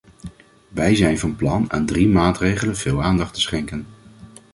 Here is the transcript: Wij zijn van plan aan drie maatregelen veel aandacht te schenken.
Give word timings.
Wij 0.67 0.95
zijn 0.95 1.17
van 1.19 1.35
plan 1.35 1.71
aan 1.71 1.85
drie 1.85 2.07
maatregelen 2.07 2.75
veel 2.75 3.03
aandacht 3.03 3.33
te 3.33 3.41
schenken. 3.41 3.85